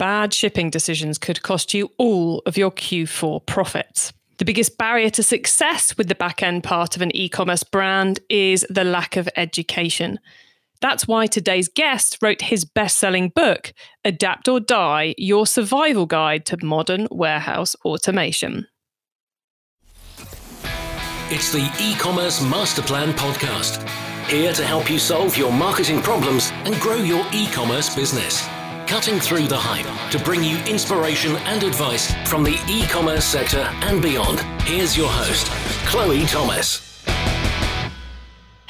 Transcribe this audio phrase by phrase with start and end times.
[0.00, 4.14] bad shipping decisions could cost you all of your Q4 profits.
[4.38, 8.18] The biggest barrier to success with the back end part of an e commerce brand
[8.30, 10.18] is the lack of education.
[10.80, 16.46] That's why today's guest wrote his best selling book, Adapt or Die Your Survival Guide
[16.46, 18.66] to Modern Warehouse Automation.
[21.28, 23.86] It's the e commerce master plan podcast,
[24.30, 28.48] here to help you solve your marketing problems and grow your e commerce business.
[28.90, 33.60] Cutting through the hype to bring you inspiration and advice from the e commerce sector
[33.82, 34.40] and beyond.
[34.62, 35.46] Here's your host,
[35.86, 36.89] Chloe Thomas.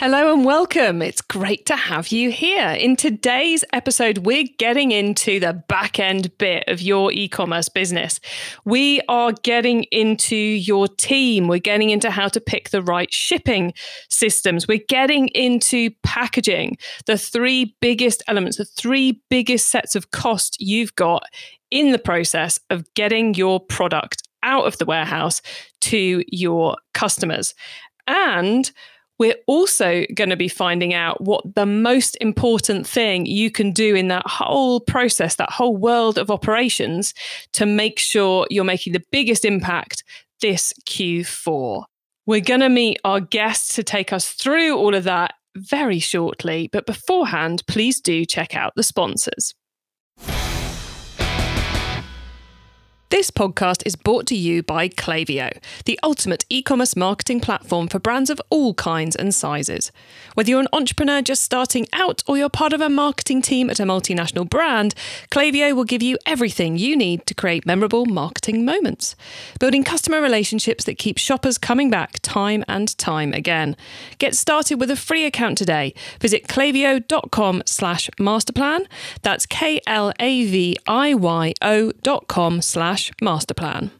[0.01, 1.03] Hello and welcome.
[1.03, 2.71] It's great to have you here.
[2.71, 8.19] In today's episode, we're getting into the back end bit of your e commerce business.
[8.65, 11.49] We are getting into your team.
[11.49, 13.75] We're getting into how to pick the right shipping
[14.09, 14.67] systems.
[14.67, 20.95] We're getting into packaging, the three biggest elements, the three biggest sets of cost you've
[20.95, 21.25] got
[21.71, 25.43] in the process of getting your product out of the warehouse
[25.83, 27.55] to your customers.
[28.07, 28.73] And
[29.21, 33.95] we're also going to be finding out what the most important thing you can do
[33.95, 37.13] in that whole process, that whole world of operations
[37.53, 40.03] to make sure you're making the biggest impact
[40.41, 41.85] this Q4.
[42.25, 46.71] We're going to meet our guests to take us through all of that very shortly.
[46.73, 49.55] But beforehand, please do check out the sponsors.
[53.11, 57.99] This podcast is brought to you by Klaviyo, the ultimate e commerce marketing platform for
[57.99, 59.91] brands of all kinds and sizes.
[60.35, 63.81] Whether you're an entrepreneur just starting out or you're part of a marketing team at
[63.81, 64.95] a multinational brand,
[65.33, 69.17] Klaviyo will give you everything you need to create memorable marketing moments.
[69.59, 73.75] Building customer relationships that keep shoppers coming back time and time again.
[74.19, 75.95] Get started with a free account today.
[76.21, 78.87] Visit klaviyo.com slash masterplan.
[79.23, 83.91] That's K L A V I Y O dot com slash master plan.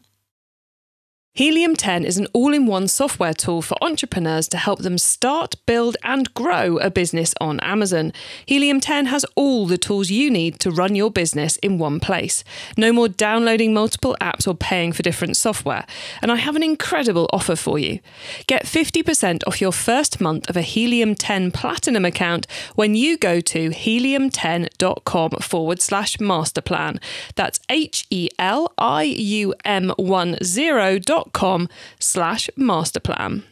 [1.33, 5.55] Helium 10 is an all in one software tool for entrepreneurs to help them start,
[5.65, 8.11] build, and grow a business on Amazon.
[8.45, 12.43] Helium 10 has all the tools you need to run your business in one place.
[12.75, 15.85] No more downloading multiple apps or paying for different software.
[16.21, 18.01] And I have an incredible offer for you.
[18.45, 23.39] Get 50% off your first month of a Helium 10 Platinum account when you go
[23.39, 27.01] to helium10.com forward slash masterplan.
[27.35, 31.67] That's H E L I U M 10 com
[31.99, 33.43] slash masterplan.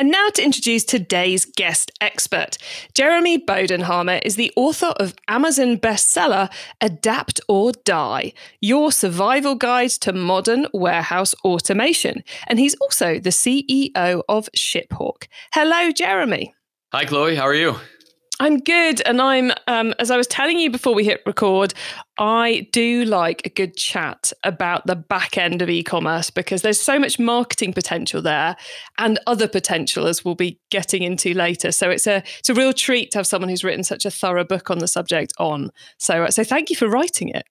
[0.00, 2.56] And now to introduce today's guest expert.
[2.94, 10.14] Jeremy Bodenhamer is the author of Amazon bestseller Adapt or Die Your Survival Guide to
[10.14, 12.24] Modern Warehouse Automation.
[12.46, 15.26] And he's also the CEO of ShipHawk.
[15.52, 16.54] Hello, Jeremy.
[16.92, 17.36] Hi, Chloe.
[17.36, 17.76] How are you?
[18.40, 19.02] I'm good.
[19.02, 21.74] And I'm, um, as I was telling you before we hit record,
[22.18, 26.80] I do like a good chat about the back end of e commerce because there's
[26.80, 28.56] so much marketing potential there
[28.96, 31.70] and other potential as we'll be getting into later.
[31.70, 34.44] So it's a, it's a real treat to have someone who's written such a thorough
[34.44, 35.70] book on the subject on.
[35.98, 37.44] So, uh, so thank you for writing it.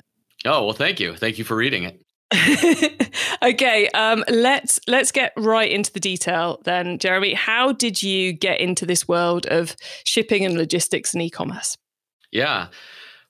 [0.44, 1.16] Oh, well, thank you.
[1.16, 2.02] Thank you for reading it.
[3.42, 7.34] okay, um, let's let's get right into the detail then, Jeremy.
[7.34, 11.78] How did you get into this world of shipping and logistics and e-commerce?
[12.32, 12.68] Yeah.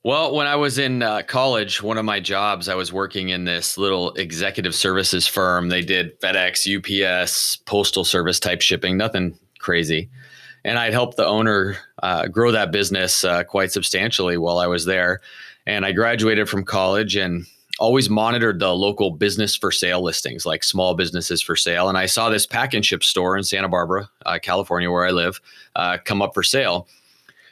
[0.04, 3.44] Well, when I was in uh, college, one of my jobs, I was working in
[3.44, 5.70] this little executive services firm.
[5.70, 10.09] They did FedEx, UPS, postal service type shipping, nothing crazy.
[10.64, 14.86] And I'd helped the owner uh, grow that business uh, quite substantially while I was
[14.86, 15.20] there.
[15.66, 17.46] And I graduated from college and
[17.79, 21.90] always monitored the local business for sale listings, like small businesses for sale.
[21.90, 25.12] And I saw this pack and ship store in Santa Barbara, uh, California, where I
[25.12, 25.41] live,
[25.75, 26.88] uh, come up for sale.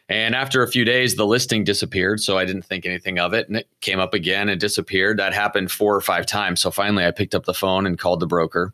[0.09, 2.21] And after a few days, the listing disappeared.
[2.21, 3.47] So I didn't think anything of it.
[3.47, 5.17] And it came up again and disappeared.
[5.19, 6.61] That happened four or five times.
[6.61, 8.73] So finally, I picked up the phone and called the broker.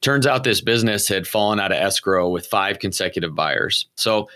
[0.00, 3.86] Turns out this business had fallen out of escrow with five consecutive buyers.
[3.96, 4.28] So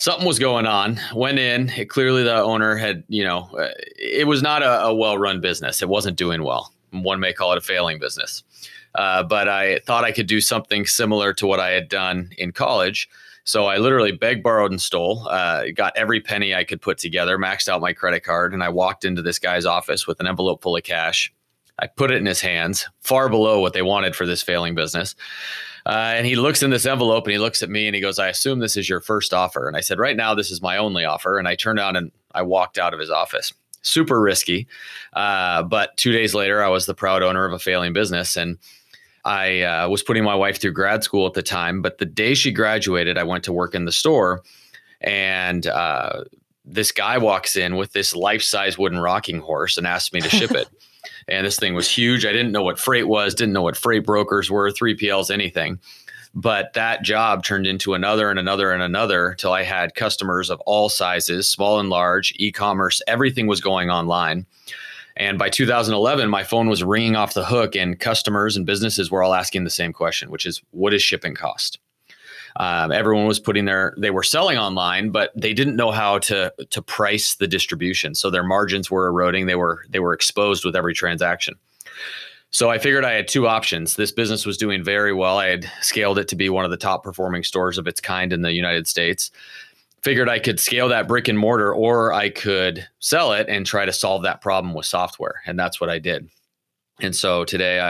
[0.00, 0.98] something was going on.
[1.14, 1.68] Went in.
[1.70, 5.82] It, clearly, the owner had, you know, uh, it was not a, a well-run business.
[5.82, 6.72] It wasn't doing well.
[6.90, 8.42] One may call it a failing business.
[8.96, 12.50] Uh, but I thought I could do something similar to what I had done in
[12.50, 13.08] college.
[13.44, 15.28] So I literally begged, borrowed, and stole.
[15.28, 18.68] Uh, got every penny I could put together, maxed out my credit card, and I
[18.68, 21.32] walked into this guy's office with an envelope full of cash.
[21.80, 25.14] I put it in his hands, far below what they wanted for this failing business.
[25.86, 28.18] Uh, and he looks in this envelope and he looks at me and he goes,
[28.18, 29.66] I assume this is your first offer.
[29.66, 31.38] And I said, Right now, this is my only offer.
[31.38, 33.52] And I turned out and I walked out of his office.
[33.82, 34.66] Super risky.
[35.14, 38.36] Uh, but two days later, I was the proud owner of a failing business.
[38.36, 38.58] And
[39.24, 41.80] I uh, was putting my wife through grad school at the time.
[41.80, 44.42] But the day she graduated, I went to work in the store.
[45.00, 46.24] And uh,
[46.66, 50.50] this guy walks in with this life-size wooden rocking horse and asks me to ship
[50.50, 50.68] it.
[51.28, 52.24] and this thing was huge.
[52.24, 55.78] I didn't know what freight was, didn't know what freight brokers were, 3PLs, anything.
[56.34, 60.60] But that job turned into another and another and another till I had customers of
[60.60, 64.46] all sizes, small and large, e commerce, everything was going online.
[65.16, 69.22] And by 2011, my phone was ringing off the hook, and customers and businesses were
[69.22, 71.78] all asking the same question, which is what is shipping cost?
[72.56, 76.52] Um, everyone was putting their they were selling online, but they didn't know how to
[76.70, 79.46] to price the distribution, so their margins were eroding.
[79.46, 81.56] They were they were exposed with every transaction.
[82.52, 83.94] So I figured I had two options.
[83.94, 85.38] This business was doing very well.
[85.38, 88.32] I had scaled it to be one of the top performing stores of its kind
[88.32, 89.30] in the United States.
[90.02, 93.84] Figured I could scale that brick and mortar or I could sell it and try
[93.84, 95.42] to solve that problem with software.
[95.46, 96.28] And that's what I did.
[97.02, 97.80] And so today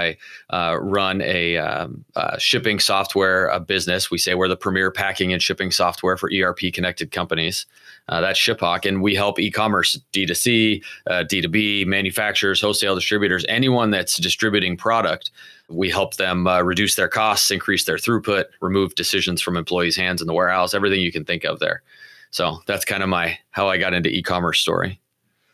[0.50, 4.10] I uh, run a um, uh, shipping software a business.
[4.10, 7.66] We say we're the premier packing and shipping software for ERP connected companies.
[8.08, 14.16] Uh, that's Shiphawk, and we help e-commerce, D2C, D2B, uh, manufacturers, wholesale distributors, anyone that's
[14.16, 15.30] distributing product.
[15.68, 20.20] We help them uh, reduce their costs, increase their throughput, remove decisions from employees' hands
[20.20, 21.82] in the warehouse, everything you can think of there.
[22.30, 25.00] So that's kind of my how I got into e-commerce story.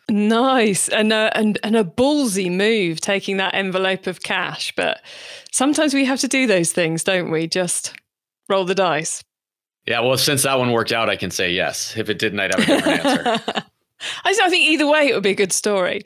[0.09, 5.01] Nice and a, and and a ballsy move taking that envelope of cash, but
[5.51, 7.49] sometimes we have to do those things, don't we?
[7.49, 7.93] Just
[8.49, 9.25] roll the dice.
[9.87, 11.97] Yeah, well, since that one worked out, I can say yes.
[11.97, 13.65] If it didn't, I'd have a different answer.
[14.25, 16.03] I think either way, it would be a good story.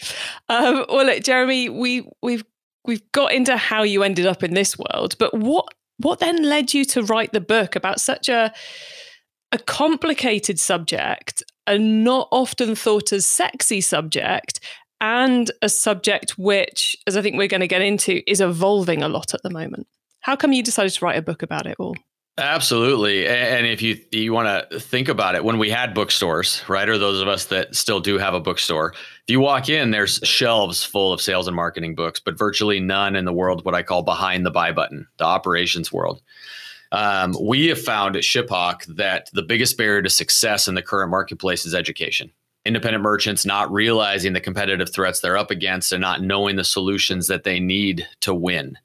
[0.48, 2.44] Um, well, look, Jeremy, we we've
[2.86, 6.72] we've got into how you ended up in this world, but what what then led
[6.72, 8.52] you to write the book about such a
[9.52, 14.60] a complicated subject a not often thought as sexy subject
[15.00, 19.08] and a subject which, as I think we're going to get into, is evolving a
[19.08, 19.86] lot at the moment.
[20.20, 21.96] How come you decided to write a book about it all?
[22.38, 23.26] Absolutely.
[23.26, 26.96] And if you you want to think about it, when we had bookstores, right, or
[26.96, 30.82] those of us that still do have a bookstore, if you walk in, there's shelves
[30.82, 34.02] full of sales and marketing books, but virtually none in the world what I call
[34.02, 36.22] behind the buy button, the operations world.
[36.92, 41.10] Um, we have found at Shiphawk that the biggest barrier to success in the current
[41.10, 42.30] marketplace is education.
[42.66, 47.28] Independent merchants not realizing the competitive threats they're up against and not knowing the solutions
[47.28, 48.76] that they need to win.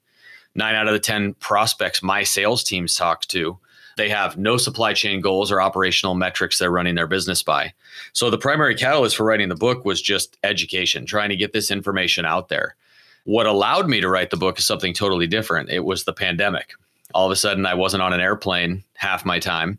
[0.54, 3.58] Nine out of the 10 prospects my sales teams talk to,
[3.96, 7.72] they have no supply chain goals or operational metrics they're running their business by.
[8.12, 11.70] So the primary catalyst for writing the book was just education, trying to get this
[11.70, 12.76] information out there.
[13.24, 15.70] What allowed me to write the book is something totally different.
[15.70, 16.74] It was the pandemic
[17.16, 19.78] all of a sudden I wasn't on an airplane half my time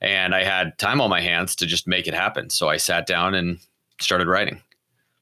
[0.00, 2.50] and I had time on my hands to just make it happen.
[2.50, 3.60] So I sat down and
[4.00, 4.60] started writing.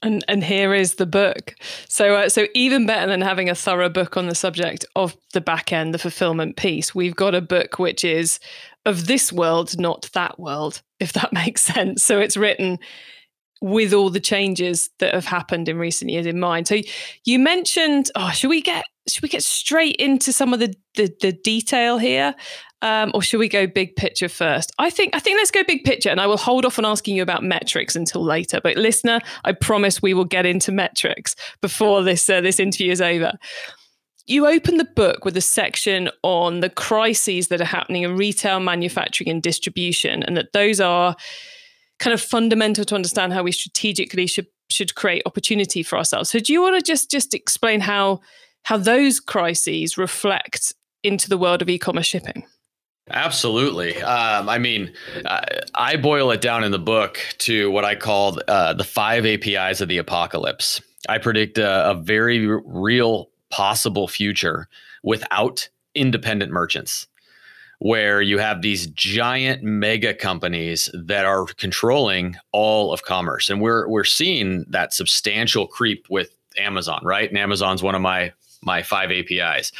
[0.03, 1.55] And and here is the book.
[1.87, 5.43] So uh, so even better than having a thorough book on the subject of the
[5.43, 8.41] back end, the fulfillment piece, we've got a book which is
[8.87, 12.03] of this world, not that world, if that makes sense.
[12.03, 12.79] So it's written
[13.61, 16.67] with all the changes that have happened in recent years in mind.
[16.67, 16.79] So
[17.25, 21.15] you mentioned, oh, should we get should we get straight into some of the the,
[21.21, 22.35] the detail here,
[22.83, 24.73] um, or should we go big picture first?
[24.79, 27.17] I think I think let's go big picture, and I will hold off on asking
[27.17, 28.61] you about metrics until later.
[28.63, 33.03] But listener, I promise we will get into metrics before this uh, this interview is
[33.03, 33.33] over.
[34.27, 38.61] You open the book with a section on the crises that are happening in retail,
[38.61, 41.17] manufacturing, and distribution, and that those are
[42.01, 46.31] kind of fundamental to understand how we strategically should should create opportunity for ourselves.
[46.31, 48.21] So do you want to just just explain how
[48.65, 52.45] how those crises reflect into the world of e-commerce shipping?
[53.11, 54.01] Absolutely.
[54.03, 54.93] Um, I mean,
[55.25, 55.41] uh,
[55.75, 59.81] I boil it down in the book to what I call uh, the five APIs
[59.81, 60.81] of the apocalypse.
[61.09, 64.69] I predict a, a very real possible future
[65.03, 67.09] without independent merchants
[67.81, 73.89] where you have these giant mega companies that are controlling all of commerce and we're
[73.89, 78.33] we're seeing that substantial creep with Amazon right and Amazon's one of my
[78.63, 79.73] my five APIs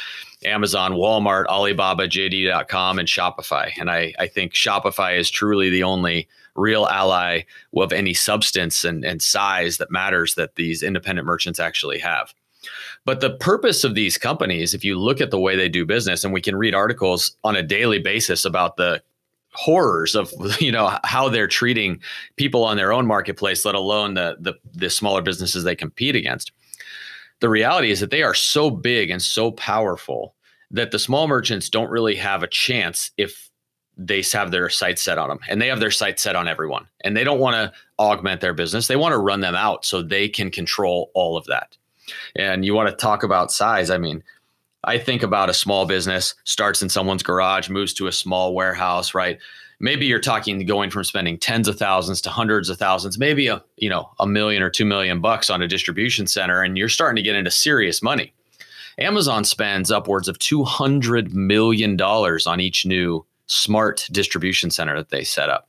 [0.43, 3.71] Amazon, Walmart, Alibaba, JD.com, and Shopify.
[3.79, 7.41] And I, I think Shopify is truly the only real ally
[7.75, 12.33] of any substance and, and size that matters that these independent merchants actually have.
[13.05, 16.23] But the purpose of these companies, if you look at the way they do business,
[16.23, 19.01] and we can read articles on a daily basis about the
[19.53, 20.31] horrors of
[20.61, 21.99] you know how they're treating
[22.35, 26.51] people on their own marketplace, let alone the the, the smaller businesses they compete against.
[27.39, 30.35] The reality is that they are so big and so powerful
[30.69, 33.49] that the small merchants don't really have a chance if
[33.97, 36.87] they have their sights set on them and they have their sights set on everyone.
[37.03, 38.87] And they don't want to augment their business.
[38.87, 41.75] They want to run them out so they can control all of that
[42.35, 44.23] and you want to talk about size i mean
[44.83, 49.13] i think about a small business starts in someone's garage moves to a small warehouse
[49.13, 49.39] right
[49.81, 53.61] maybe you're talking going from spending tens of thousands to hundreds of thousands, maybe a
[53.77, 57.17] you know a million or two million bucks on a distribution center, and you're starting
[57.17, 58.33] to get into serious money.
[58.97, 65.09] Amazon spends upwards of two hundred million dollars on each new smart distribution center that
[65.09, 65.67] they set up.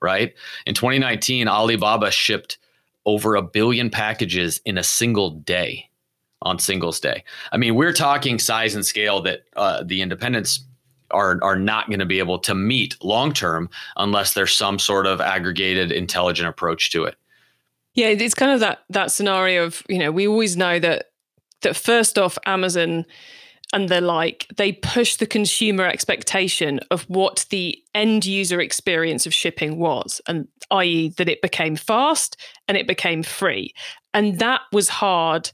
[0.00, 0.32] Right
[0.64, 2.58] in 2019, Alibaba shipped
[3.08, 5.88] over a billion packages in a single day
[6.42, 7.24] on Singles Day.
[7.50, 10.62] I mean, we're talking size and scale that uh, the independents
[11.10, 15.06] are are not going to be able to meet long term unless there's some sort
[15.06, 17.16] of aggregated intelligent approach to it.
[17.94, 21.06] Yeah, it's kind of that that scenario of, you know, we always know that
[21.62, 23.06] that first off Amazon
[23.72, 29.34] and the like, they push the consumer expectation of what the end user experience of
[29.34, 33.74] shipping was, and i.e., that it became fast and it became free.
[34.14, 35.50] And that was hard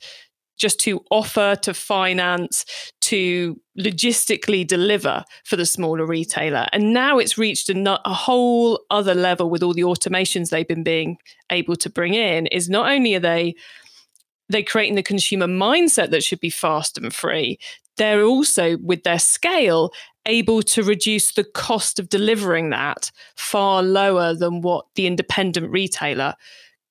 [0.57, 2.65] just to offer, to finance,
[3.01, 6.69] to logistically deliver for the smaller retailer.
[6.73, 10.85] And now it's reached a, a, whole other level with all the automations they've been
[10.85, 11.17] being
[11.51, 12.47] able to bring in.
[12.47, 13.57] Is not only are they
[14.49, 17.59] they creating the consumer mindset that should be fast and free,
[17.97, 19.91] they're also with their scale
[20.27, 26.35] able to reduce the cost of delivering that far lower than what the independent retailer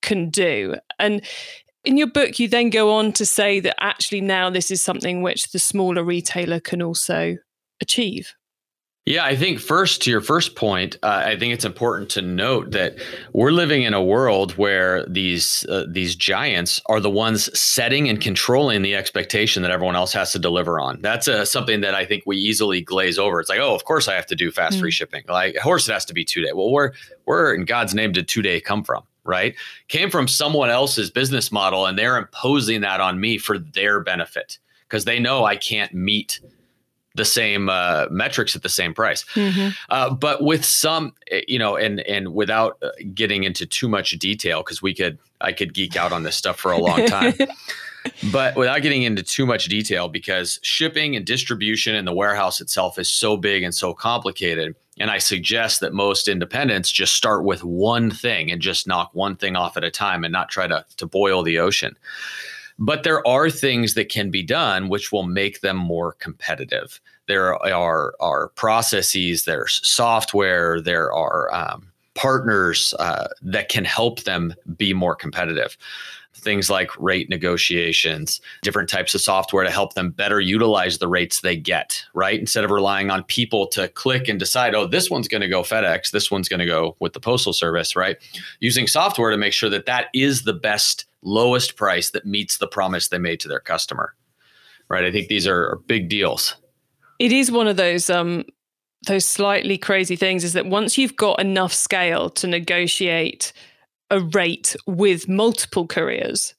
[0.02, 0.76] can do.
[0.98, 1.22] And
[1.84, 5.22] in your book, you then go on to say that actually now this is something
[5.22, 7.36] which the smaller retailer can also
[7.80, 8.34] achieve.
[9.06, 12.70] Yeah, I think first to your first point, uh, I think it's important to note
[12.70, 12.96] that
[13.34, 18.18] we're living in a world where these uh, these giants are the ones setting and
[18.18, 21.02] controlling the expectation that everyone else has to deliver on.
[21.02, 23.40] That's uh, something that I think we easily glaze over.
[23.40, 24.80] It's like, oh, of course I have to do fast mm.
[24.80, 25.22] free shipping.
[25.28, 26.52] Like, of course it has to be two day.
[26.54, 26.94] Well, where
[27.24, 29.02] where in God's name did two day come from?
[29.26, 29.54] right?
[29.88, 34.58] Came from someone else's business model and they're imposing that on me for their benefit
[34.86, 36.40] because they know I can't meet
[37.14, 39.24] the same uh, metrics at the same price.
[39.34, 39.68] Mm-hmm.
[39.88, 44.10] Uh, but with some, eh, you know, and and without uh, getting into too much
[44.12, 47.34] detail, because we could, I could geek out on this stuff for a long time.
[48.32, 52.98] but without getting into too much detail, because shipping and distribution and the warehouse itself
[52.98, 54.74] is so big and so complicated.
[54.98, 59.34] And I suggest that most independents just start with one thing and just knock one
[59.34, 61.96] thing off at a time and not try to, to boil the ocean.
[62.78, 67.00] But there are things that can be done which will make them more competitive.
[67.26, 74.54] There are, are processes, there's software, there are um, partners uh, that can help them
[74.76, 75.76] be more competitive
[76.44, 81.40] things like rate negotiations, different types of software to help them better utilize the rates
[81.40, 82.38] they get, right?
[82.38, 85.62] Instead of relying on people to click and decide, oh, this one's going to go
[85.62, 88.16] FedEx, this one's going to go with the Postal Service, right?
[88.60, 92.66] Using software to make sure that that is the best, lowest price that meets the
[92.66, 94.14] promise they made to their customer,
[94.88, 95.04] right?
[95.04, 96.56] I think these are big deals.
[97.18, 98.44] It is one of those um,
[99.06, 103.52] those slightly crazy things is that once you've got enough scale to negotiate
[104.10, 106.54] a rate with multiple couriers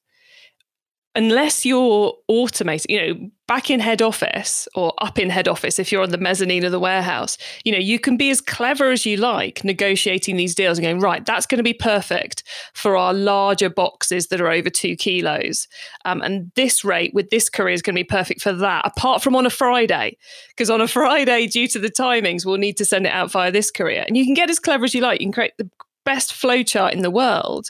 [1.16, 5.92] unless you're automating, you know, back in head office or up in head office, if
[5.92, 9.06] you're on the mezzanine of the warehouse, you know, you can be as clever as
[9.06, 13.14] you like negotiating these deals and going, right, that's going to be perfect for our
[13.14, 15.68] larger boxes that are over two kilos.
[16.06, 19.22] Um, and this rate with this courier is going to be perfect for that, apart
[19.22, 20.18] from on a Friday.
[20.50, 23.52] Because on a Friday, due to the timings, we'll need to send it out via
[23.52, 24.04] this courier.
[24.08, 25.22] And you can get as clever as you like.
[25.22, 25.70] You can create the
[26.04, 27.70] best flowchart in the world.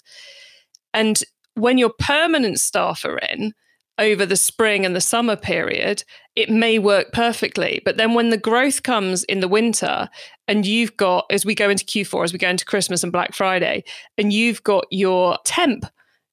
[0.93, 1.19] And
[1.55, 3.53] when your permanent staff are in
[3.97, 6.03] over the spring and the summer period,
[6.35, 7.81] it may work perfectly.
[7.85, 10.09] But then when the growth comes in the winter,
[10.47, 13.33] and you've got, as we go into Q4, as we go into Christmas and Black
[13.33, 13.83] Friday,
[14.17, 15.85] and you've got your temp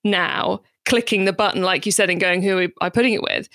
[0.04, 3.48] now clicking the button, like you said, and going, who am I putting it with?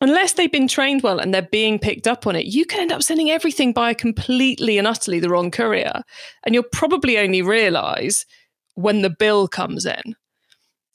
[0.00, 2.92] unless they've been trained well and they're being picked up on it, you can end
[2.92, 6.02] up sending everything by completely and utterly the wrong courier.
[6.44, 8.26] And you'll probably only realize
[8.74, 10.14] when the bill comes in.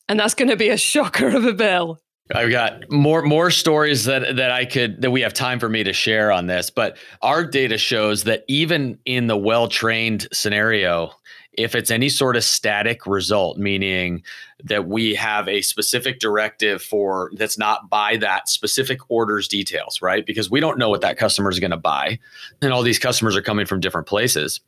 [0.08, 2.00] And that's going to be a shocker of a bill.
[2.34, 5.84] I've got more more stories that that I could that we have time for me
[5.84, 11.12] to share on this, but our data shows that even in the well-trained scenario,
[11.54, 14.24] if it's any sort of static result, meaning
[14.64, 20.26] that we have a specific directive for that's not by that specific order's details, right?
[20.26, 22.18] Because we don't know what that customer is going to buy,
[22.62, 24.60] and all these customers are coming from different places.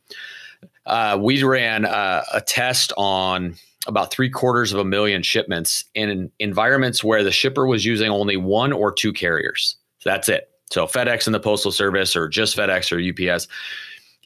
[0.86, 3.56] Uh, we ran a, a test on
[3.86, 8.36] about three quarters of a million shipments in environments where the shipper was using only
[8.36, 9.76] one or two carriers.
[9.98, 10.50] So that's it.
[10.70, 13.48] So FedEx and the Postal Service, or just FedEx or UPS.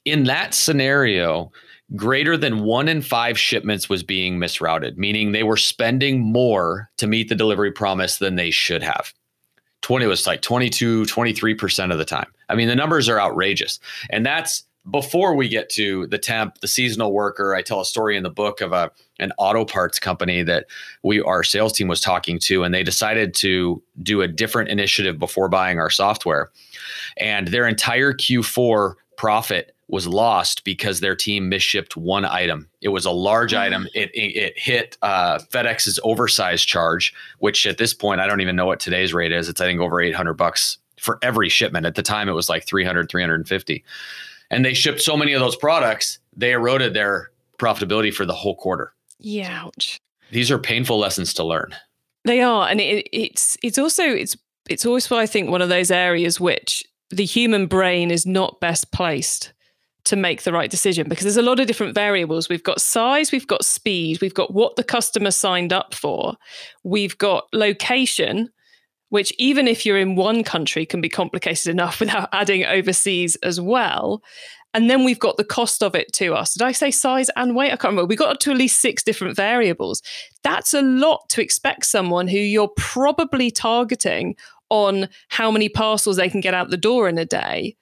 [0.04, 1.52] In that scenario,
[1.96, 7.06] greater than one in five shipments was being misrouted, meaning they were spending more to
[7.06, 9.12] meet the delivery promise than they should have.
[9.82, 12.26] 20 was like 22, 23% of the time.
[12.48, 13.78] I mean, the numbers are outrageous.
[14.10, 18.16] And that's before we get to the temp, the seasonal worker, I tell a story
[18.16, 20.66] in the book of a an auto parts company that
[21.02, 25.18] we our sales team was talking to, and they decided to do a different initiative
[25.18, 26.50] before buying our software,
[27.18, 32.68] and their entire Q4 profit was lost because their team misshipped one item.
[32.80, 33.62] It was a large mm-hmm.
[33.62, 33.88] item.
[33.92, 38.56] It, it, it hit uh, FedEx's oversized charge, which at this point I don't even
[38.56, 39.48] know what today's rate is.
[39.48, 41.86] It's I think over 800 bucks for every shipment.
[41.86, 43.84] At the time it was like 300 350
[44.50, 48.56] and they shipped so many of those products, they eroded their profitability for the whole
[48.56, 48.92] quarter.
[49.18, 49.98] Yeah, ouch.
[50.30, 51.74] These are painful lessons to learn.
[52.24, 54.36] They are, and it, it's it's also it's
[54.68, 58.92] it's always I think one of those areas which the human brain is not best
[58.92, 59.52] placed
[60.04, 62.48] to make the right decision because there's a lot of different variables.
[62.48, 66.34] We've got size, we've got speed, we've got what the customer signed up for,
[66.84, 68.50] we've got location,
[69.10, 73.60] which even if you're in one country can be complicated enough without adding overseas as
[73.60, 74.22] well.
[74.72, 76.54] And then we've got the cost of it to us.
[76.54, 77.72] Did I say size and weight?
[77.72, 78.06] I can't remember.
[78.06, 80.00] We got to at least six different variables.
[80.44, 84.36] That's a lot to expect someone who you're probably targeting
[84.68, 87.76] on how many parcels they can get out the door in a day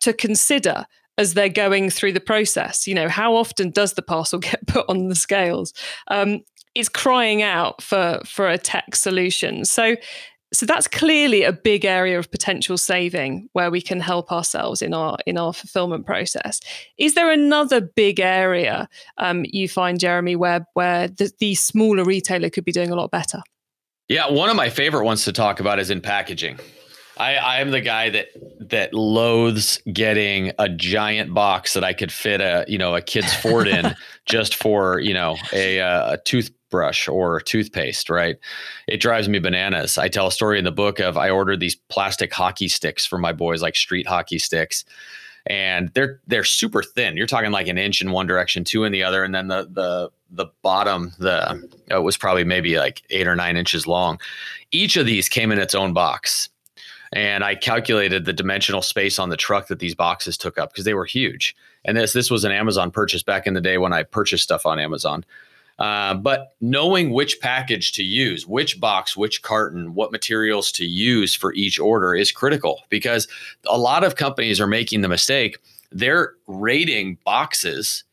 [0.00, 0.84] to consider
[1.16, 2.86] as they're going through the process.
[2.86, 5.72] You know, how often does the parcel get put on the scales?
[6.08, 6.42] Um,
[6.74, 9.64] it's crying out for for a tech solution.
[9.64, 9.96] So
[10.54, 14.94] so that's clearly a big area of potential saving where we can help ourselves in
[14.94, 16.60] our in our fulfillment process.
[16.96, 22.50] Is there another big area um, you find, Jeremy, where where the, the smaller retailer
[22.50, 23.42] could be doing a lot better?
[24.08, 26.58] Yeah, one of my favorite ones to talk about is in packaging.
[27.16, 28.28] I, I am the guy that
[28.60, 33.32] that loathes getting a giant box that I could fit a you know a kid's
[33.34, 33.94] Ford in
[34.26, 38.10] just for you know a, uh, a toothbrush or toothpaste.
[38.10, 38.36] Right?
[38.88, 39.96] It drives me bananas.
[39.96, 43.18] I tell a story in the book of I ordered these plastic hockey sticks for
[43.18, 44.84] my boys, like street hockey sticks,
[45.46, 47.16] and they're they're super thin.
[47.16, 49.68] You're talking like an inch in one direction, two in the other, and then the
[49.70, 54.18] the the bottom the oh, it was probably maybe like eight or nine inches long.
[54.72, 56.48] Each of these came in its own box
[57.14, 60.84] and I calculated the dimensional space on the truck that these boxes took up because
[60.84, 61.56] they were huge.
[61.84, 64.66] And this this was an Amazon purchase back in the day when I purchased stuff
[64.66, 65.24] on Amazon.
[65.78, 71.34] Uh, but knowing which package to use, which box, which carton, what materials to use
[71.34, 73.26] for each order is critical because
[73.66, 75.58] a lot of companies are making the mistake.
[75.90, 78.04] They're rating boxes,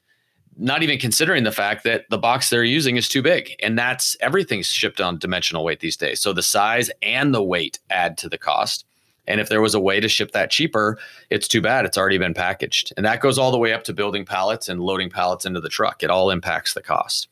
[0.57, 3.55] not even considering the fact that the box they're using is too big.
[3.61, 6.19] And that's everything's shipped on dimensional weight these days.
[6.19, 8.85] So the size and the weight add to the cost.
[9.27, 10.97] And if there was a way to ship that cheaper,
[11.29, 11.85] it's too bad.
[11.85, 12.91] It's already been packaged.
[12.97, 15.69] And that goes all the way up to building pallets and loading pallets into the
[15.69, 16.03] truck.
[16.03, 17.27] It all impacts the cost.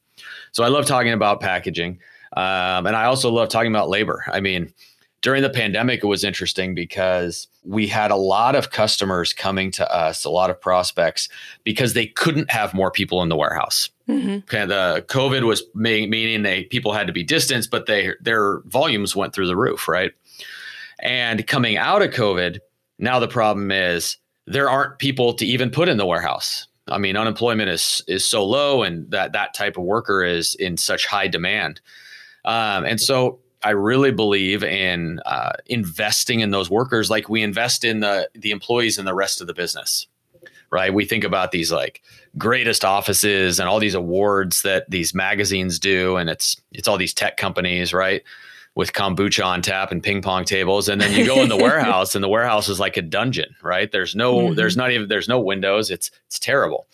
[0.51, 1.99] So I love talking about packaging.
[2.37, 4.23] Um, and I also love talking about labor.
[4.27, 4.71] I mean,
[5.21, 9.93] during the pandemic, it was interesting because we had a lot of customers coming to
[9.93, 11.27] us, a lot of prospects,
[11.63, 13.89] because they couldn't have more people in the warehouse.
[14.07, 14.29] Mm-hmm.
[14.29, 19.15] Okay, the COVID was meaning they people had to be distanced, but they their volumes
[19.15, 20.13] went through the roof, right?
[21.01, 22.59] And coming out of COVID,
[22.97, 26.67] now the problem is there aren't people to even put in the warehouse.
[26.87, 30.77] I mean, unemployment is is so low, and that that type of worker is in
[30.77, 31.81] such high demand.
[32.45, 37.83] Um, and so, I really believe in uh, investing in those workers, like we invest
[37.83, 40.07] in the the employees in the rest of the business.
[40.71, 40.93] Right?
[40.93, 42.03] We think about these like
[42.37, 47.13] greatest offices and all these awards that these magazines do, and it's it's all these
[47.13, 48.23] tech companies, right?
[48.75, 52.15] With kombucha on tap and ping pong tables and then you go in the warehouse
[52.15, 53.91] and the warehouse is like a dungeon right?
[53.91, 54.55] There's no mm-hmm.
[54.55, 55.91] there's not even there's no windows.
[55.91, 56.87] It's it's terrible.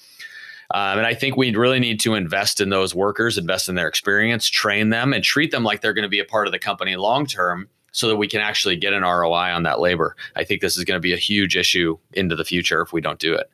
[0.73, 3.88] Um, and i think we really need to invest in those workers invest in their
[3.88, 6.57] experience train them and treat them like they're going to be a part of the
[6.57, 10.17] company long term so that we can actually get an roi on that labor.
[10.35, 12.99] I think this is going to be a huge issue into the future if we
[12.99, 13.49] don't do it.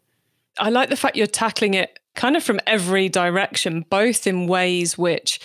[0.57, 4.97] I like the fact you're tackling it kind of from every direction both in ways
[4.97, 5.39] which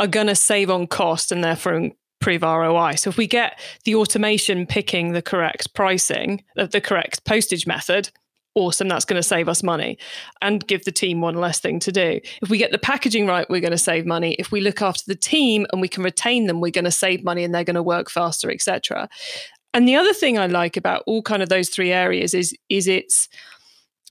[0.00, 1.90] are going to save on cost and therefore
[2.20, 2.94] prove ROI.
[2.96, 8.10] So if we get the automation picking the correct pricing, uh, the correct postage method,
[8.54, 9.98] awesome, that's going to save us money
[10.42, 12.20] and give the team one less thing to do.
[12.42, 14.34] If we get the packaging right, we're going to save money.
[14.38, 17.24] If we look after the team and we can retain them, we're going to save
[17.24, 19.08] money and they're going to work faster, etc.
[19.72, 22.88] And the other thing I like about all kind of those three areas is is
[22.88, 23.28] it's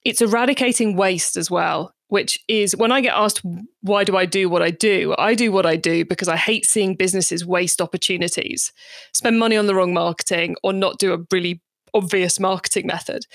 [0.05, 3.41] it's eradicating waste as well which is when I get asked,
[3.81, 5.15] why do I do what I do?
[5.17, 8.73] I do what I do because I hate seeing businesses waste opportunities,
[9.13, 11.61] spend money on the wrong marketing, or not do a really
[11.93, 13.25] obvious marketing method.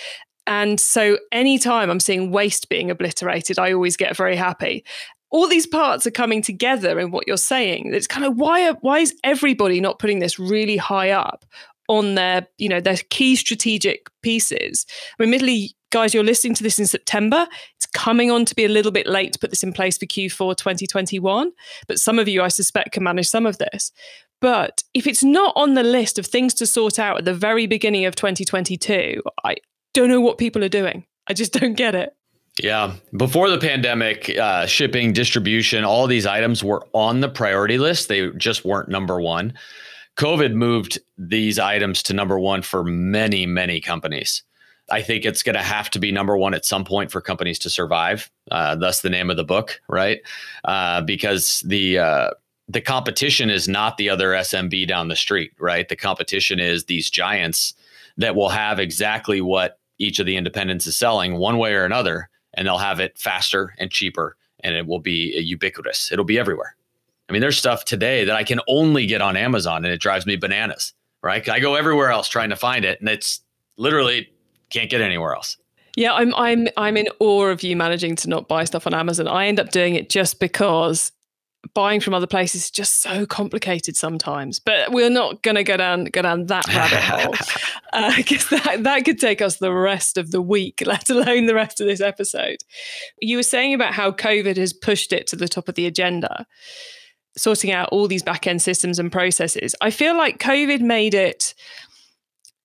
[0.46, 4.84] And so anytime I'm seeing waste being obliterated, I always get very happy.
[5.30, 7.92] All these parts are coming together in what you're saying.
[7.94, 11.44] It's kind of why are, why is everybody not putting this really high up
[11.88, 14.84] on their, you know, their key strategic pieces?
[15.18, 17.46] I mean, admittedly, guys, you're listening to this in September.
[17.76, 20.06] It's coming on to be a little bit late to put this in place for
[20.06, 21.52] Q4 2021,
[21.86, 23.92] but some of you, I suspect, can manage some of this.
[24.40, 27.68] But if it's not on the list of things to sort out at the very
[27.68, 29.54] beginning of 2022, I
[29.92, 31.06] don't know what people are doing.
[31.28, 32.12] I just don't get it.
[32.60, 32.94] Yeah.
[33.16, 38.08] Before the pandemic, uh, shipping, distribution, all these items were on the priority list.
[38.08, 39.54] They just weren't number one.
[40.16, 44.42] COVID moved these items to number one for many, many companies.
[44.90, 47.58] I think it's going to have to be number one at some point for companies
[47.60, 48.30] to survive.
[48.50, 50.20] Uh, thus, the name of the book, right?
[50.64, 52.30] Uh, because the uh,
[52.68, 55.88] the competition is not the other SMB down the street, right?
[55.88, 57.74] The competition is these giants
[58.16, 62.28] that will have exactly what each of the independents is selling, one way or another,
[62.54, 66.10] and they'll have it faster and cheaper, and it will be ubiquitous.
[66.12, 66.76] It'll be everywhere.
[67.28, 70.26] I mean, there's stuff today that I can only get on Amazon, and it drives
[70.26, 70.92] me bananas.
[71.22, 71.48] Right?
[71.48, 73.40] I go everywhere else trying to find it, and it's
[73.78, 74.30] literally
[74.70, 75.56] can't get anywhere else.
[75.96, 79.28] Yeah, I'm I'm I'm in awe of you managing to not buy stuff on Amazon.
[79.28, 81.12] I end up doing it just because
[81.72, 84.58] buying from other places is just so complicated sometimes.
[84.58, 86.98] But we're not going to go down go down that rabbit
[87.92, 91.46] hole because uh, that that could take us the rest of the week, let alone
[91.46, 92.58] the rest of this episode.
[93.20, 96.46] You were saying about how COVID has pushed it to the top of the agenda,
[97.36, 99.74] sorting out all these back end systems and processes.
[99.80, 101.54] I feel like COVID made it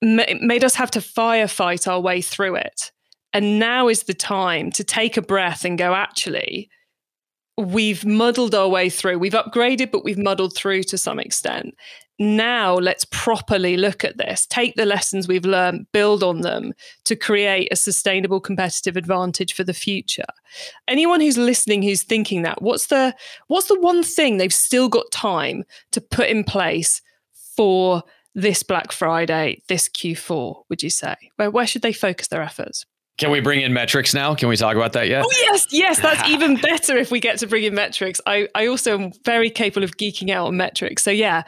[0.01, 2.91] made us have to firefight our way through it.
[3.33, 6.69] And now is the time to take a breath and go, actually,
[7.57, 9.19] we've muddled our way through.
[9.19, 11.75] We've upgraded, but we've muddled through to some extent.
[12.21, 16.73] Now let's properly look at this, take the lessons we've learned, build on them
[17.05, 20.25] to create a sustainable competitive advantage for the future.
[20.89, 23.15] Anyone who's listening who's thinking that, what's the
[23.47, 27.01] what's the one thing they've still got time to put in place
[27.55, 28.03] for
[28.35, 31.15] this Black Friday, this Q4, would you say?
[31.35, 32.85] Where, where should they focus their efforts?
[33.17, 34.33] Can we bring in metrics now?
[34.33, 35.23] Can we talk about that yet?
[35.25, 38.21] Oh yes, yes, that's even better if we get to bring in metrics.
[38.25, 41.03] I, I also am very capable of geeking out on metrics.
[41.03, 41.43] So yeah,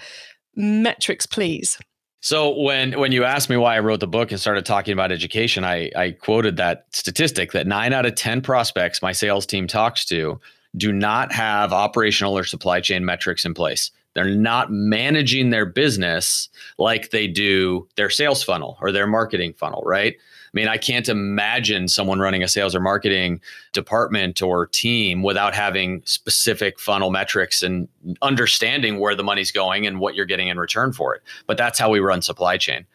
[0.56, 1.80] metrics, please.
[2.20, 5.14] So when when you asked me why I wrote the book and started talking about
[5.14, 9.66] education, I, I quoted that statistic that nine out of ten prospects my sales team
[9.66, 10.42] talks to
[10.76, 13.92] do not have operational or supply chain metrics in place.
[14.14, 19.84] They're not managing their business like they do their sales funnel or their marketing funnel,
[19.86, 20.16] right?
[20.16, 23.40] I mean, I can't imagine someone running a sales or marketing
[23.72, 27.88] department or team without having specific funnel metrics and
[28.22, 31.22] understanding where the money's going and what you're getting in return for it.
[31.48, 32.86] But that's how we run supply chain.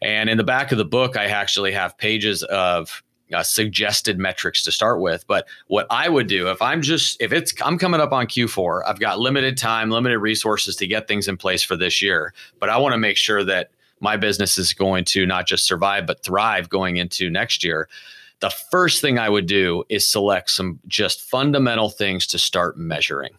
[0.00, 4.62] And in the back of the book, I actually have pages of uh, suggested metrics
[4.64, 5.26] to start with.
[5.26, 8.82] But what I would do if I'm just if it's I'm coming up on Q4,
[8.86, 12.68] I've got limited time, limited resources to get things in place for this year, but
[12.68, 16.22] I want to make sure that my business is going to not just survive but
[16.22, 17.88] thrive going into next year.
[18.40, 23.30] The first thing I would do is select some just fundamental things to start measuring.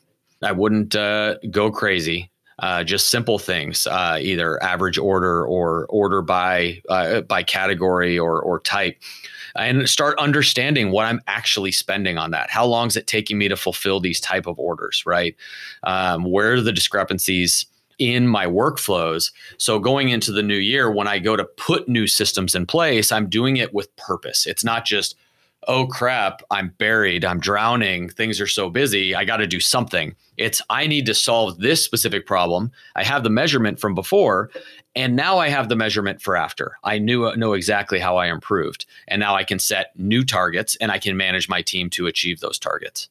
[0.42, 2.30] I wouldn't uh, go crazy.
[2.60, 8.40] Uh, just simple things, uh, either average order or order by uh, by category or
[8.42, 8.96] or type
[9.56, 12.50] and start understanding what I'm actually spending on that.
[12.50, 15.36] How long is it taking me to fulfill these type of orders, right?
[15.84, 17.66] Um, where are the discrepancies?
[18.00, 19.32] in my workflows.
[19.58, 23.12] So going into the new year, when I go to put new systems in place,
[23.12, 24.48] I'm doing it with purpose.
[24.48, 25.16] It's not just,
[25.68, 30.16] oh crap, I'm buried, I'm drowning, things are so busy, I got to do something.
[30.38, 32.72] It's I need to solve this specific problem.
[32.96, 34.50] I have the measurement from before,
[34.96, 36.78] and now I have the measurement for after.
[36.84, 40.92] I knew know exactly how I improved, and now I can set new targets and
[40.92, 43.10] I can manage my team to achieve those targets.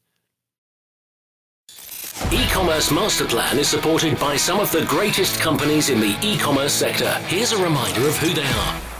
[2.30, 7.12] E-commerce master plan is supported by some of the greatest companies in the e-commerce sector.
[7.26, 8.91] Here's a reminder of who they are.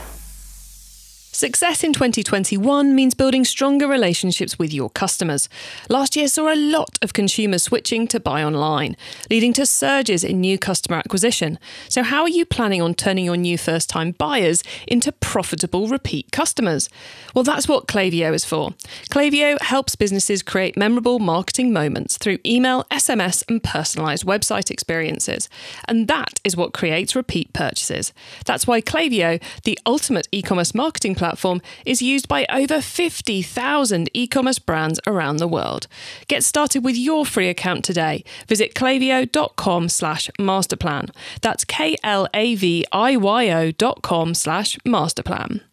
[1.43, 5.49] Success in 2021 means building stronger relationships with your customers.
[5.89, 8.97] Last year saw a lot of consumers switching to buy online,
[9.29, 11.59] leading to surges in new customer acquisition.
[11.89, 16.31] So, how are you planning on turning your new first time buyers into profitable repeat
[16.31, 16.89] customers?
[17.35, 18.71] Well, that's what Klaviyo is for.
[19.11, 25.49] Klaviyo helps businesses create memorable marketing moments through email, SMS, and personalized website experiences.
[25.89, 28.13] And that is what creates repeat purchases.
[28.47, 34.11] That's why Klaviyo, the ultimate e commerce marketing platform, platform is used by over 50,000
[34.13, 35.87] e commerce brands around the world.
[36.29, 38.23] Get started with your free account today.
[38.47, 41.11] Visit klaviyo.com slash masterplan.
[41.41, 45.72] That's K L A V I Y O dot com slash masterplan.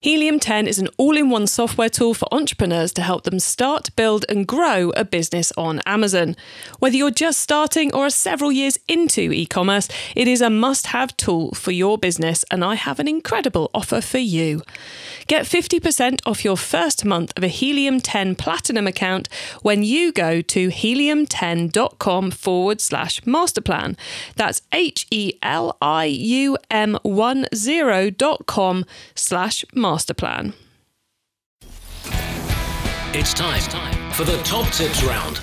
[0.00, 3.90] Helium 10 is an all in one software tool for entrepreneurs to help them start,
[3.96, 6.36] build, and grow a business on Amazon.
[6.78, 10.86] Whether you're just starting or are several years into e commerce, it is a must
[10.94, 14.62] have tool for your business, and I have an incredible offer for you.
[15.26, 19.28] Get 50% off your first month of a Helium 10 Platinum account
[19.62, 23.96] when you go to helium10.com forward slash masterplan.
[24.36, 28.84] That's H E L I U M 10.com
[29.16, 30.52] slash masterplan master plan.
[33.14, 35.40] It's time for the top tips round.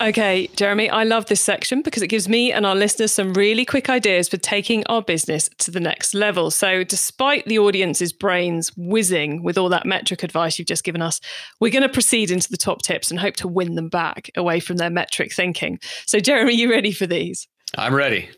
[0.00, 3.64] Okay, Jeremy, I love this section because it gives me and our listeners some really
[3.64, 6.52] quick ideas for taking our business to the next level.
[6.52, 11.20] So, despite the audience's brains whizzing with all that metric advice you've just given us,
[11.58, 14.60] we're going to proceed into the top tips and hope to win them back away
[14.60, 15.80] from their metric thinking.
[16.06, 17.48] So, Jeremy, you ready for these?
[17.76, 18.30] I'm ready.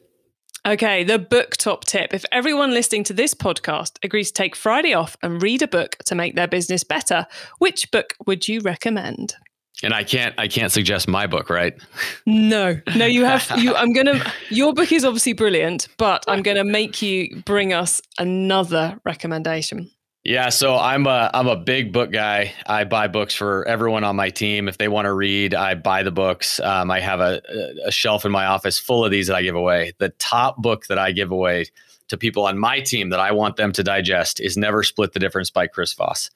[0.67, 2.13] Okay, the book top tip.
[2.13, 5.97] If everyone listening to this podcast agrees to take Friday off and read a book
[6.07, 9.37] to make their business better, which book would you recommend?
[9.85, 11.81] And I can't I can't suggest my book, right?
[12.27, 12.81] No.
[12.97, 16.57] No, you have you I'm going to your book is obviously brilliant, but I'm going
[16.57, 19.93] to make you bring us another recommendation.
[20.27, 22.53] Yeah, so I'm a I'm a big book guy.
[22.67, 24.67] I buy books for everyone on my team.
[24.67, 26.59] If they want to read, I buy the books.
[26.59, 27.41] Um, I have a,
[27.85, 29.93] a shelf in my office full of these that I give away.
[29.99, 31.67] The top book that I give away
[32.09, 35.21] to people on my team that I want them to digest is Never Split the
[35.21, 36.29] Difference by Chris Voss.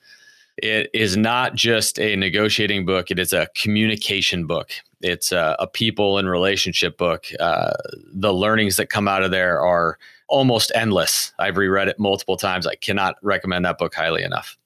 [0.56, 4.70] It is not just a negotiating book; it is a communication book.
[5.00, 7.26] It's a, a people and relationship book.
[7.40, 7.72] Uh,
[8.12, 9.98] the learnings that come out of there are
[10.30, 11.32] almost endless.
[11.38, 12.66] I've reread it multiple times.
[12.66, 14.56] I cannot recommend that book highly enough.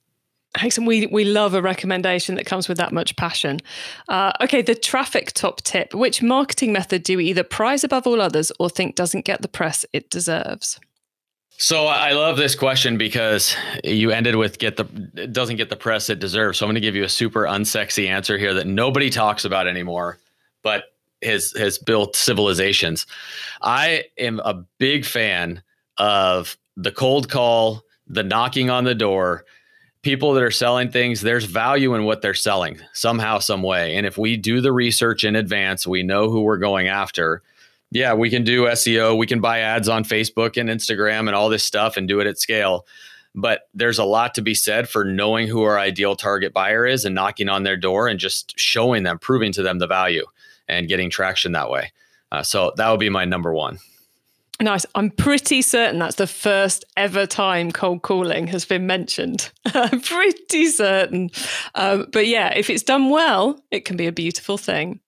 [0.62, 0.86] Excellent.
[0.86, 3.60] We we love a recommendation that comes with that much passion.
[4.08, 5.92] Uh, okay, the traffic top tip.
[5.94, 9.48] Which marketing method do you either prize above all others or think doesn't get the
[9.48, 10.78] press it deserves?
[11.56, 15.76] So I love this question because you ended with get the it doesn't get the
[15.76, 16.58] press it deserves.
[16.58, 19.66] So I'm going to give you a super unsexy answer here that nobody talks about
[19.66, 20.18] anymore,
[20.62, 20.84] but
[21.24, 23.06] has has built civilizations.
[23.62, 25.62] I am a big fan
[25.98, 29.44] of the cold call, the knocking on the door.
[30.02, 33.96] People that are selling things, there's value in what they're selling somehow, some way.
[33.96, 37.42] And if we do the research in advance, we know who we're going after.
[37.90, 41.48] Yeah, we can do SEO, we can buy ads on Facebook and Instagram and all
[41.48, 42.86] this stuff and do it at scale.
[43.34, 47.06] But there's a lot to be said for knowing who our ideal target buyer is
[47.06, 50.26] and knocking on their door and just showing them, proving to them the value
[50.68, 51.92] and getting traction that way.
[52.32, 53.78] Uh, so that would be my number one.
[54.60, 54.86] Nice.
[54.94, 59.50] I'm pretty certain that's the first ever time cold calling has been mentioned.
[59.74, 61.30] I'm pretty certain.
[61.74, 65.00] Um, but yeah, if it's done well, it can be a beautiful thing.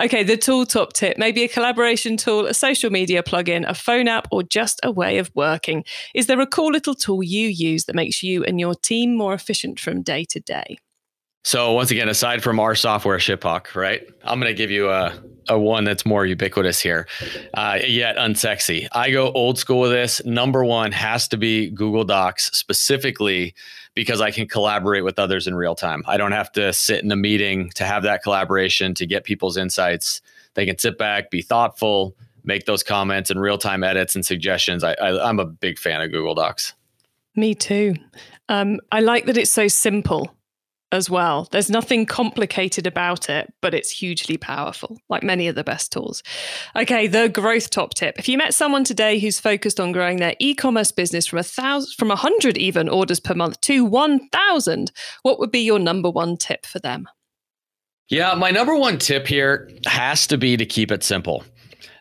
[0.00, 4.08] Okay, the tool top tip maybe a collaboration tool, a social media plugin, a phone
[4.08, 5.84] app, or just a way of working.
[6.12, 9.32] Is there a cool little tool you use that makes you and your team more
[9.32, 10.78] efficient from day to day?
[11.48, 14.06] So once again, aside from our software Shiphawk, right?
[14.22, 17.08] I'm going to give you a, a one that's more ubiquitous here,
[17.54, 18.86] uh, yet unsexy.
[18.92, 20.22] I go old school with this.
[20.26, 23.54] Number one has to be Google Docs specifically
[23.94, 26.02] because I can collaborate with others in real time.
[26.06, 29.56] I don't have to sit in a meeting to have that collaboration to get people's
[29.56, 30.20] insights.
[30.52, 34.84] They can sit back, be thoughtful, make those comments and real time edits and suggestions.
[34.84, 36.74] I, I, I'm a big fan of Google Docs.
[37.34, 37.94] Me too.
[38.50, 40.34] Um, I like that it's so simple
[40.92, 41.48] as well.
[41.50, 46.22] There's nothing complicated about it, but it's hugely powerful, like many of the best tools.
[46.74, 48.18] Okay, the growth top tip.
[48.18, 51.92] If you met someone today who's focused on growing their e-commerce business from a thousand,
[51.96, 56.10] from a hundred even orders per month to one thousand, what would be your number
[56.10, 57.08] one tip for them?
[58.08, 61.44] Yeah, my number one tip here has to be to keep it simple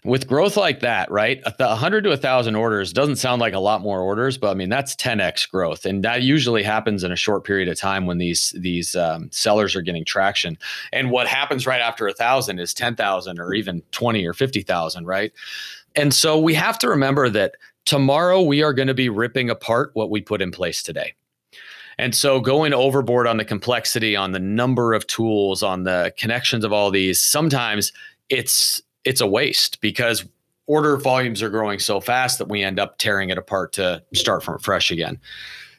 [0.07, 1.41] with growth like that, right?
[1.45, 4.69] A 100 to 1,000 orders doesn't sound like a lot more orders, but I mean
[4.69, 8.55] that's 10x growth, and that usually happens in a short period of time when these
[8.57, 10.57] these um, sellers are getting traction.
[10.93, 15.33] And what happens right after a thousand is 10,000 or even 20 or 50,000, right?
[15.95, 19.91] And so we have to remember that tomorrow we are going to be ripping apart
[19.93, 21.15] what we put in place today.
[21.97, 26.63] And so going overboard on the complexity, on the number of tools, on the connections
[26.63, 27.91] of all these, sometimes
[28.29, 30.25] it's it's a waste because
[30.65, 34.43] order volumes are growing so fast that we end up tearing it apart to start
[34.43, 35.17] from fresh again.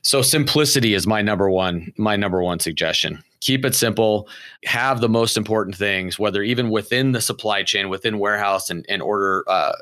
[0.02, 3.22] So simplicity is my number one my number one suggestion.
[3.40, 4.28] Keep it simple,
[4.64, 9.02] have the most important things whether even within the supply chain, within warehouse and, and
[9.02, 9.74] order uh,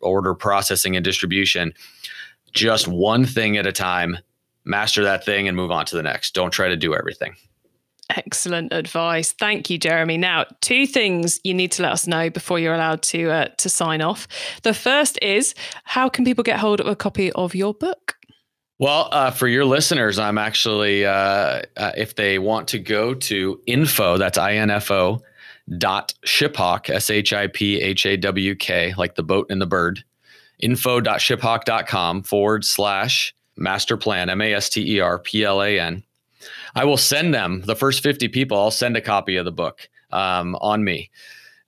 [0.00, 1.72] order processing and distribution,
[2.52, 4.18] just one thing at a time,
[4.64, 6.34] master that thing and move on to the next.
[6.34, 7.36] Don't try to do everything.
[8.10, 9.32] Excellent advice.
[9.32, 10.18] Thank you, Jeremy.
[10.18, 13.68] Now, two things you need to let us know before you're allowed to uh, to
[13.68, 14.28] sign off.
[14.62, 18.16] The first is how can people get hold of a copy of your book?
[18.78, 23.60] Well, uh, for your listeners, I'm actually, uh, uh, if they want to go to
[23.66, 25.22] info, that's info
[25.78, 29.66] dot shiphawk, S H I P H A W K, like the boat and the
[29.66, 30.04] bird,
[30.58, 36.02] info.shiphawk.com forward slash master plan, M A S T E R P L A N.
[36.74, 39.88] I will send them the first 50 people, I'll send a copy of the book
[40.10, 41.10] um, on me.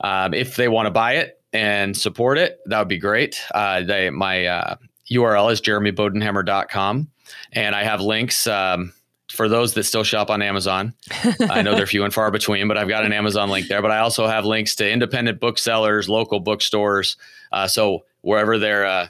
[0.01, 3.41] Um, if they want to buy it and support it, that would be great.
[3.55, 4.77] Uh, they, my uh,
[5.11, 7.09] URL is jeremybodenhamer.com.
[7.53, 8.93] And I have links um,
[9.31, 10.95] for those that still shop on Amazon.
[11.51, 13.83] I know they're few and far between, but I've got an Amazon link there.
[13.83, 17.17] But I also have links to independent booksellers, local bookstores.
[17.53, 19.09] Uh, so wherever their uh,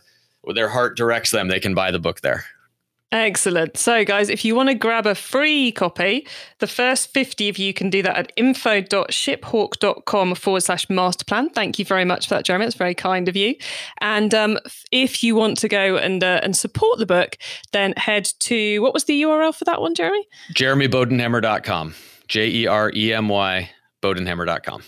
[0.55, 2.45] their heart directs them, they can buy the book there.
[3.12, 3.77] Excellent.
[3.77, 6.27] So, guys, if you want to grab a free copy,
[6.59, 11.49] the first 50 of you can do that at info.shiphawk.com forward slash master plan.
[11.51, 12.66] Thank you very much for that, Jeremy.
[12.66, 13.55] It's very kind of you.
[14.01, 14.59] And um,
[14.90, 17.38] if you want to go and, uh, and support the book,
[17.73, 20.27] then head to what was the URL for that one, Jeremy?
[20.55, 21.95] JeremyBodenhamer.com.
[22.27, 23.71] J E R E M Y,
[24.03, 24.83] Bodenhamer.com.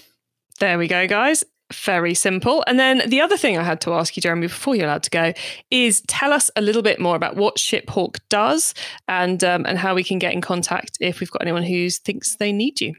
[0.59, 2.65] There we go, guys very simple.
[2.67, 5.11] And then the other thing I had to ask you, Jeremy, before you're allowed to
[5.11, 5.33] go,
[5.71, 8.75] is tell us a little bit more about what ShipHawk does
[9.07, 12.37] and um, and how we can get in contact if we've got anyone who thinks
[12.37, 12.95] they need you.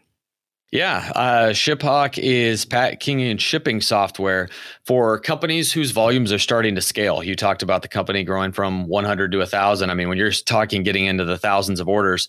[0.72, 4.50] Yeah, uh, ShipHawk is packing and shipping software
[4.86, 7.24] for companies whose volumes are starting to scale.
[7.24, 9.90] You talked about the company growing from 100 to 1,000.
[9.90, 12.28] I mean, when you're talking getting into the thousands of orders,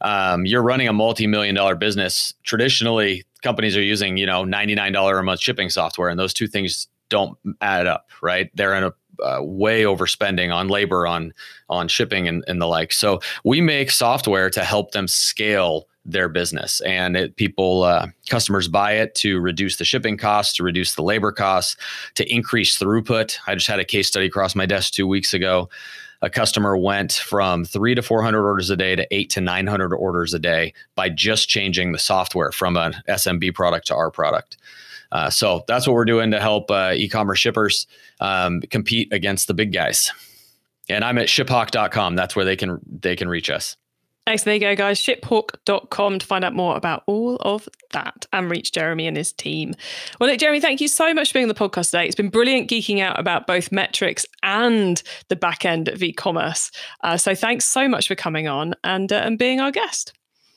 [0.00, 2.34] um, you're running a multi-million dollar business.
[2.42, 6.88] Traditionally, companies are using you know $99 a month shipping software and those two things
[7.08, 8.50] don't add up right?
[8.54, 11.32] They're in a uh, way overspending on labor on
[11.70, 12.92] on shipping and, and the like.
[12.92, 18.68] So we make software to help them scale their business and it, people uh, customers
[18.68, 21.76] buy it to reduce the shipping costs to reduce the labor costs
[22.14, 23.36] to increase throughput.
[23.48, 25.68] I just had a case study across my desk two weeks ago
[26.22, 30.34] a customer went from three to 400 orders a day to eight to 900 orders
[30.34, 34.56] a day by just changing the software from an SMB product to our product.
[35.12, 37.86] Uh, so that's what we're doing to help uh, e-commerce shippers
[38.20, 40.12] um, compete against the big guys.
[40.88, 42.16] And I'm at shiphawk.com.
[42.16, 43.76] That's where they can they can reach us.
[44.26, 44.42] Thanks.
[44.42, 44.98] There you go, guys.
[45.00, 49.74] Shiphawk.com to find out more about all of that and reach Jeremy and his team.
[50.18, 52.06] Well, look, Jeremy, thank you so much for being on the podcast today.
[52.06, 56.72] It's been brilliant geeking out about both metrics and the back end of e commerce.
[57.04, 60.12] Uh, so thanks so much for coming on and, uh, and being our guest.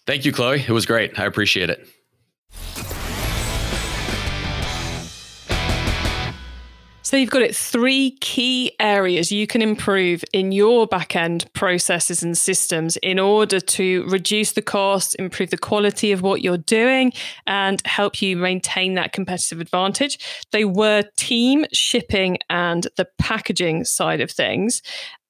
[0.07, 0.65] Thank you, Chloe.
[0.67, 1.19] It was great.
[1.19, 2.98] I appreciate it.
[7.09, 12.37] So you've got it three key areas you can improve in your backend processes and
[12.37, 17.11] systems in order to reduce the cost, improve the quality of what you're doing,
[17.47, 20.19] and help you maintain that competitive advantage.
[20.51, 24.83] They were team, shipping, and the packaging side of things.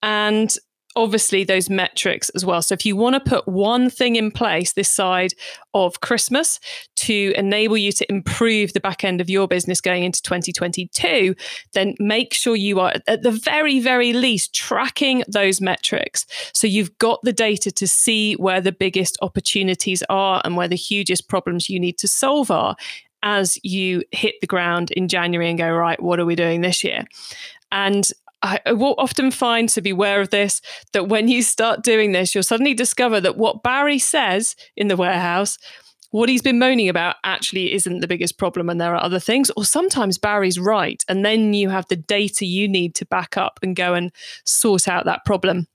[0.04, 0.54] And
[0.96, 2.62] obviously those metrics as well.
[2.62, 5.34] So if you want to put one thing in place this side
[5.74, 6.60] of Christmas
[6.98, 11.36] to enable you to improve the back end of your business going into 2022,
[11.74, 16.26] then make sure you are at the very, very least tracking those metrics.
[16.54, 20.76] So you've got the data to see where the biggest opportunities are and where the
[20.76, 22.76] hugest problems you need to solve are
[23.22, 26.84] as you hit the ground in January and go, right, what are we doing this
[26.84, 27.04] year?
[27.72, 28.10] And
[28.42, 30.62] I, will often find to be aware of this
[30.94, 34.96] that when you start doing this, you'll suddenly discover that what Barry says in the
[34.96, 35.58] warehouse,
[36.12, 39.52] what he's been moaning about actually isn't the biggest problem and there are other things.
[39.56, 41.04] Or sometimes Barry's right.
[41.08, 44.12] And then you have the data you need to back up and go and
[44.46, 45.68] sort out that problem.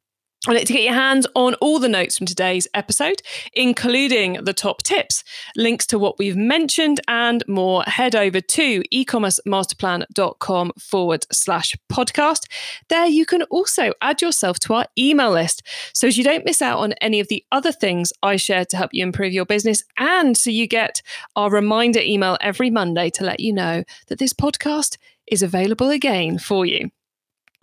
[0.46, 3.22] I'd like to get your hands on all the notes from today's episode,
[3.54, 5.24] including the top tips,
[5.56, 7.82] links to what we've mentioned, and more.
[7.86, 12.42] Head over to ecommercemasterplan.com forward slash podcast.
[12.90, 15.62] There you can also add yourself to our email list
[15.94, 18.76] so as you don't miss out on any of the other things I share to
[18.76, 19.82] help you improve your business.
[19.96, 21.00] And so you get
[21.36, 26.38] our reminder email every Monday to let you know that this podcast is available again
[26.38, 26.90] for you.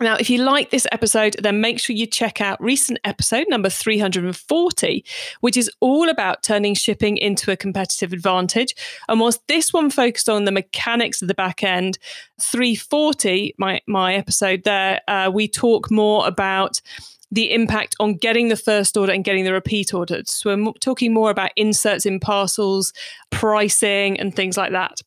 [0.02, 3.70] Now, if you like this episode, then make sure you check out recent episode number
[3.70, 5.04] 340,
[5.40, 8.74] which is all about turning shipping into a competitive advantage.
[9.08, 11.98] And whilst this one focused on the mechanics of the back end,
[12.40, 16.80] 340, my, my episode there, uh, we talk more about
[17.30, 20.30] the impact on getting the first order and getting the repeat orders.
[20.30, 22.92] So we're talking more about inserts in parcels,
[23.30, 25.00] pricing, and things like that.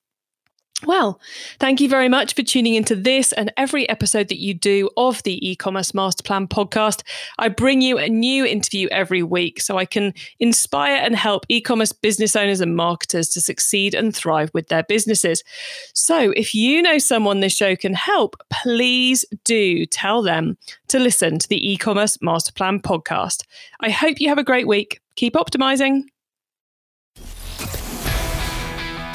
[0.84, 1.22] Well,
[1.58, 5.24] thank you very much for tuning into this and every episode that you do of
[5.24, 7.02] the e-commerce master plan podcast.
[7.40, 11.94] I bring you a new interview every week so I can inspire and help e-commerce
[11.94, 15.44] business owners and marketers to succeed and thrive with their businesses.
[15.94, 20.58] So, if you know someone this show can help, please do tell them
[20.90, 23.44] to listen to the e-commerce master plan podcast.
[23.80, 25.00] I hope you have a great week.
[25.16, 26.04] Keep optimizing.